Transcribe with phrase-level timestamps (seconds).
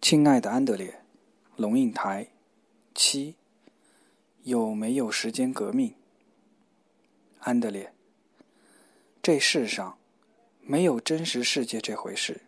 [0.00, 1.02] 亲爱的安德烈，
[1.56, 2.28] 龙应台
[2.94, 3.34] 七，
[4.44, 5.94] 有没有时间革命？
[7.40, 7.92] 安德烈，
[9.20, 9.98] 这世上
[10.62, 12.42] 没有真实世界这回事，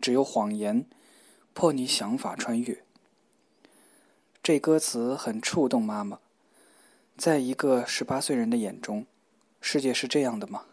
[0.00, 0.86] 只有谎言
[1.52, 2.82] 迫你想法穿越。
[4.42, 6.20] 这歌词很触动妈妈。
[7.18, 9.04] 在一个十八岁人的眼中，
[9.60, 10.64] 世界是这样的吗？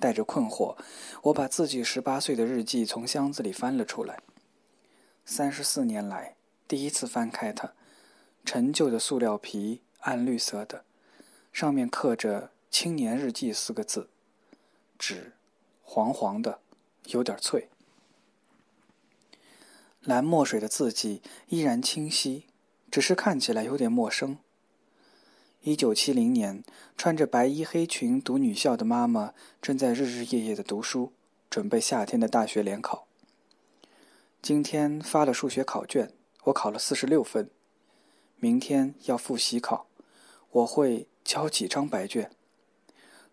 [0.00, 0.76] 带着困惑，
[1.22, 4.20] 我把自己十八岁的日记从箱子里翻了出来。
[5.26, 6.36] 三十四年来，
[6.68, 7.72] 第一次翻开它，
[8.44, 10.84] 陈旧的塑料皮，暗绿色的，
[11.50, 14.10] 上面刻着“青年日记”四个字，
[14.98, 15.32] 纸
[15.82, 16.60] 黄黄的，
[17.06, 17.68] 有点脆。
[20.02, 22.44] 蓝墨水的字迹依然清晰，
[22.90, 24.36] 只是看起来有点陌生。
[25.62, 26.62] 一九七零年，
[26.98, 31.14] 穿着白衣黑裙读女校的妈妈正在日日夜夜的读书，
[31.48, 33.06] 准备夏天的大学联考。
[34.44, 36.12] 今天发了数学考卷，
[36.42, 37.48] 我考了四十六分。
[38.36, 39.86] 明天要复习考，
[40.50, 42.30] 我会交几张白卷？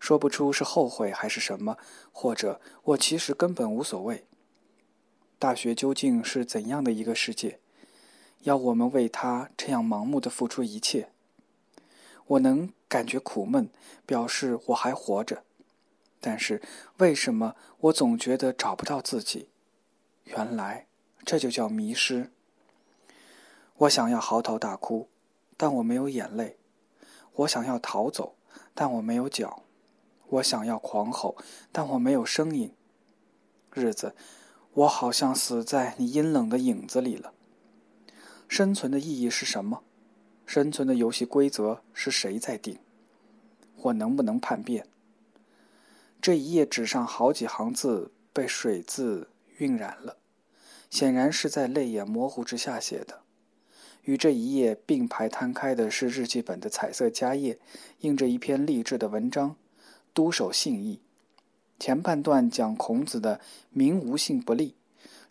[0.00, 1.76] 说不出是后悔还是什么，
[2.12, 4.24] 或者我其实根本无所谓。
[5.38, 7.60] 大学究竟是怎样的一个世界？
[8.44, 11.10] 要我们为他这样盲目的付出一切？
[12.24, 13.68] 我能感觉苦闷，
[14.06, 15.44] 表示我还活着。
[16.22, 16.62] 但是
[16.96, 19.50] 为什么我总觉得找不到自己？
[20.24, 20.86] 原来。
[21.24, 22.30] 这就叫迷失。
[23.76, 25.08] 我想要嚎啕大哭，
[25.56, 26.56] 但我没有眼泪；
[27.32, 28.34] 我想要逃走，
[28.74, 29.62] 但我没有脚；
[30.28, 31.36] 我想要狂吼，
[31.70, 32.72] 但我没有声音。
[33.72, 34.14] 日子，
[34.74, 37.32] 我好像死在你阴冷的影子里了。
[38.48, 39.82] 生存的意义是什么？
[40.44, 42.78] 生存的游戏规则是谁在定？
[43.76, 44.86] 我能不能叛变？
[46.20, 50.18] 这一页纸上好几行字被水渍晕染了。
[50.92, 53.22] 显然是在泪眼模糊之下写的。
[54.02, 57.58] 与这一页并排摊开的是日记本的彩色夹页，
[58.00, 59.50] 印着一篇励志的文章，
[60.12, 61.00] 《都守信义》。
[61.82, 63.40] 前半段讲孔子的
[63.72, 64.74] “民无信不立”，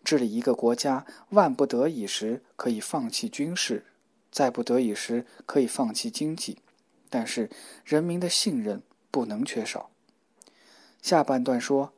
[0.02, 3.84] 治理一个国家，万不得已时可以放弃军事，
[4.32, 6.58] 再不得已时可以放弃经济，
[7.08, 7.48] 但是
[7.84, 8.82] 人民的信任
[9.12, 9.90] 不能缺少。
[11.00, 11.92] 下半段说：“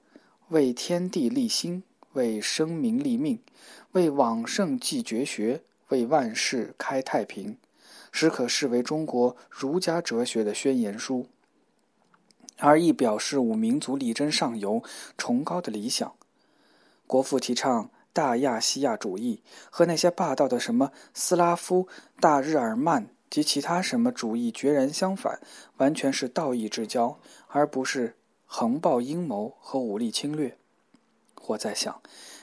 [0.50, 1.83] 为天地立心。”
[2.15, 3.39] 为生民立命，
[3.93, 7.57] 为往圣继绝学，为万世开太平，
[8.11, 11.27] 实可视为中国儒家哲学的宣言书，
[12.59, 14.83] 而亦表示五民族力争上游、
[15.19, 16.15] 崇高的理想。
[17.07, 21.87] 国父提倡大亚细亚主义，和那些霸道的什么斯拉夫、
[22.21, 25.41] 大日耳曼及其他什么主义决然相反，
[25.77, 30.57] 完全是道义之交，而不是横暴阴谋和武力侵略。
[31.49, 32.00] 我在想，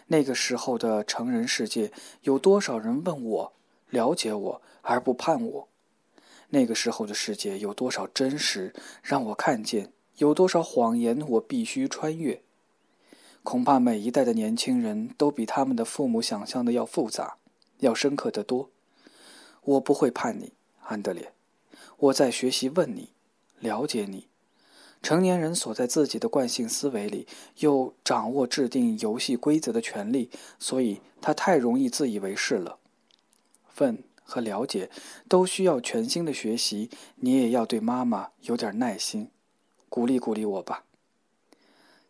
[0.07, 1.91] 那个时候的成人世界，
[2.21, 3.53] 有多少人问我、
[3.89, 5.67] 了解我而不盼我？
[6.49, 9.91] 那个时候的世界有多少真实让我看见？
[10.17, 12.41] 有多少谎言我必须穿越？
[13.43, 17.37] 恐怕每一代的年轻人都比他们的父母想象的要复杂，
[17.79, 18.69] 要深刻得多。
[19.63, 20.53] 我不会叛你，
[20.83, 21.33] 安德烈。
[21.97, 23.13] 我在学习问你，
[23.59, 24.27] 了解你。
[25.01, 30.29] 成年人锁在自己的惯性思维里，又掌握制定游戏规则的权利，
[30.59, 32.77] 所以他太容易自以为是了。
[33.79, 34.89] 问和了解
[35.27, 39.29] 都需要全新的学习，你也要对妈妈有点耐心，
[39.89, 40.83] 鼓励鼓励我吧。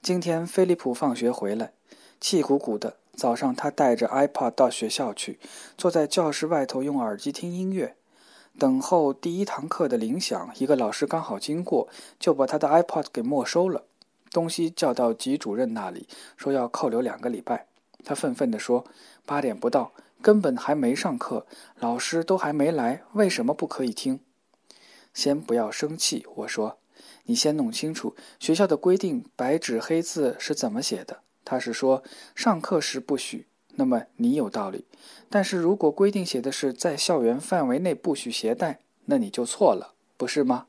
[0.02, 1.74] 今天菲利普放学回来，
[2.20, 2.98] 气鼓鼓的。
[3.14, 5.38] 早上他带着 iPod 到学校去，
[5.78, 7.96] 坐在教室外头用耳机听音乐。
[8.60, 11.88] 等候第一堂课的铃响，一个老师刚好经过，
[12.20, 13.86] 就把他的 iPod 给没收了，
[14.32, 16.08] 东西叫到级主任那里，
[16.38, 17.68] 说要扣留两个礼拜。
[18.04, 18.86] 他愤愤地说
[19.26, 21.46] ：“八点不到，根本还没上课，
[21.80, 24.20] 老师都还没来，为什么不可以听？”
[25.14, 26.78] 先不要生气，我说
[27.26, 31.20] ：“你先弄清楚学校的规定，白纸黑字是怎么写的。
[31.44, 32.04] 他是说
[32.36, 34.86] 上课时不许。”那么你有道理，
[35.30, 40.68] 但是如果规定写的是在校园范围内不许携带，那你就错了，不是吗？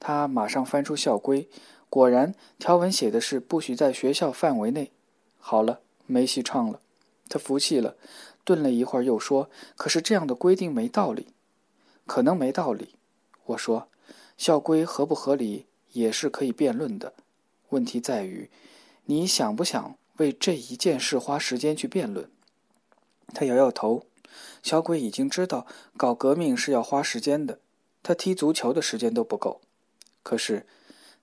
[0.00, 1.48] 他马上翻出校规，
[1.88, 4.90] 果然条文写的是不许在学校范围内。
[5.38, 6.80] 好了，没戏唱了。
[7.28, 7.96] 他服气了，
[8.44, 11.28] 顿了一会儿又说：“可是这样的规定没道理，
[12.06, 12.96] 可能没道理。”
[13.46, 13.88] 我说
[14.36, 17.14] ：“校规合不合理也是可以辩论的，
[17.70, 18.50] 问题在于
[19.06, 22.30] 你想不想。”为这一件事花时间去辩论，
[23.34, 24.06] 他摇摇头。
[24.62, 25.66] 小鬼已经知道
[25.96, 27.60] 搞革命是要花时间的，
[28.02, 29.60] 他踢足球的时间都不够。
[30.22, 30.66] 可是，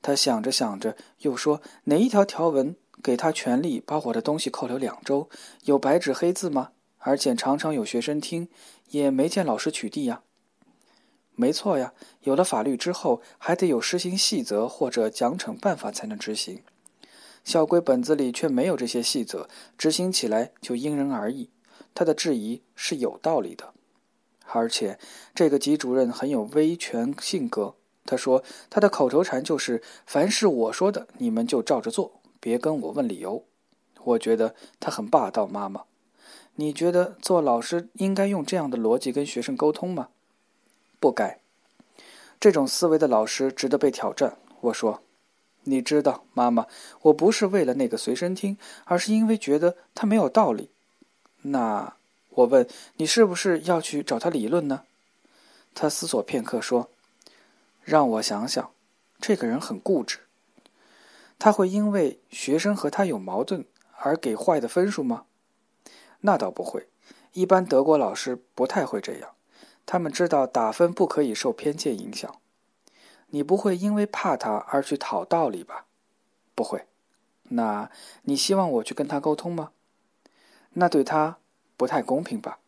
[0.02, 5.30] 他想着想着，又说：“哪一条条文给他权利把我的东西扣留两周？
[5.64, 6.72] 有白纸黑字吗？
[7.00, 8.48] 而且常常有学生听，
[8.90, 10.22] 也没见老师取缔呀。
[11.34, 16.62] 没错呀，有了法律之后，还得有施行细则或者奖惩办法才能执行。
[17.44, 19.48] 校规本子里却没有这些细则，
[19.78, 21.50] 执行起来就因人而异。
[21.94, 23.74] 他的质疑是有道理的，
[24.46, 24.98] 而且
[25.36, 27.76] 这个级主任很有威权性格。
[28.06, 33.44] 他说他的口头禅就是：“凡是我说的，你们就照着做，别跟我问理由。”
[34.04, 35.46] 我觉得他很霸道。
[35.46, 35.84] 妈妈，
[36.56, 40.10] 你觉得做老师应该用这样的逻辑跟学生沟通吗？
[41.00, 41.40] 不该。
[42.40, 44.38] 这种思维的老师值得被挑战。
[44.62, 45.02] 我说。
[45.63, 46.66] 你知道，妈妈，
[47.04, 50.69] 我不是为了那个随身听，而是因为觉得他没有道理。
[51.44, 51.96] 那
[52.30, 54.84] 我问你，是不是要去找他理论呢？
[55.74, 56.90] 他思索片刻说
[57.84, 58.72] ：“让我想想，
[59.19, 60.19] 这个人很固执。
[61.40, 63.66] 他会因为学生和他有矛盾
[63.98, 65.25] 而给坏的分数吗？
[66.22, 66.88] 那倒不会，
[67.34, 69.31] 一般德国老师不太会这样。
[69.86, 72.36] 他们知道打分不可以受偏见影响。”
[73.31, 75.86] 你不会因为怕他而去讨道理吧？
[76.56, 76.86] 不会。
[77.54, 77.89] 那
[78.24, 79.72] 你希望我去跟他沟通吗？
[80.74, 81.39] 那对他
[81.75, 82.60] 不太公平吧？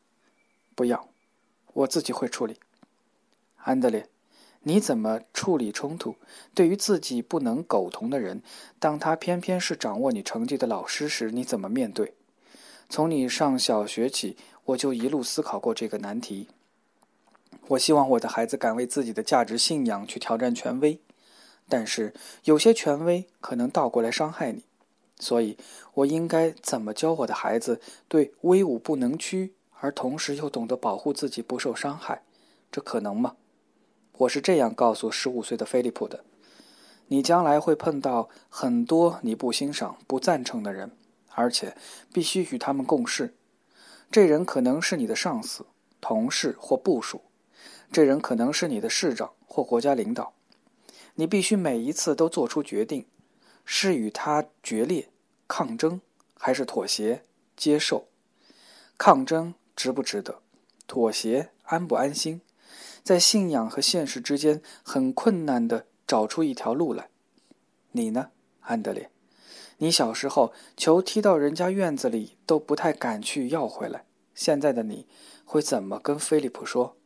[0.76, 1.08] 不要，
[1.74, 2.60] 我自己会处理。
[3.58, 4.10] 安德烈，
[4.64, 6.16] 你怎么处理冲突？
[6.54, 8.42] 对于自己不能苟同的人，
[8.80, 12.16] 当他偏偏是掌握你成绩的老师时，你怎么面对？
[12.90, 16.50] 从你上小学起，我就一路思考过这个难题。
[17.68, 21.00] 我希望我的孩子敢为自己的价值信仰去挑战权威，
[21.70, 22.14] 但是
[22.44, 24.64] 有些权威可能倒过来伤害你，
[25.18, 25.58] 所以
[25.94, 32.24] 我应该怎么教我的孩子对威武不能屈，而同时又懂得保护自己不受伤害？
[32.70, 33.38] 这可能吗？
[34.18, 36.24] 我是这样告诉十五岁的菲利普的：
[37.08, 40.92] 你将来会碰到很多你不欣赏、不赞成的人，
[41.30, 41.76] 而且
[42.12, 43.34] 必须与他们共事。
[44.12, 45.66] 这人可能是你的上司、
[46.02, 47.22] 同事或部属。
[47.94, 50.34] 这人可能是你的市长或国家领导，
[51.14, 53.06] 你必须每一次都做出决定：
[53.64, 55.10] 是与他决裂、
[55.48, 56.02] 抗争，
[56.34, 57.22] 还是妥协、
[57.56, 58.08] 接受？
[58.98, 60.40] 抗争值不值得？
[60.88, 62.42] 妥协安不安心？
[63.04, 67.10] 在信仰和现实之间，很困难的找出一条路来。
[67.92, 68.32] 你呢，
[68.62, 69.12] 安德烈？
[69.78, 75.06] 你小时候球踢到人家院子里都不太敢去要回来，现在的你
[75.46, 76.98] 会怎么跟菲利普说？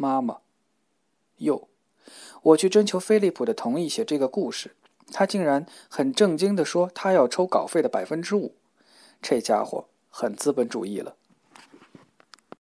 [0.00, 0.38] 妈妈，
[1.38, 1.66] 哟，
[2.42, 4.76] 我去征求菲利普的同意写这个故事，
[5.10, 8.54] 他竟然很正经地说他要抽稿费的百分之五，
[9.20, 11.16] 这家伙很资本主义了。